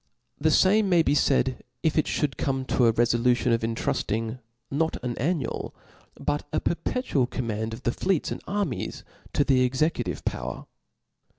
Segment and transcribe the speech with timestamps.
[0.39, 4.39] The fam^ may be faid, if it (hould come to a refolution of intrulling,
[4.71, 5.75] not an annual,
[6.19, 9.03] but a perpetual command, of the fleets 9ad armies
[9.33, 10.65] to the executive power.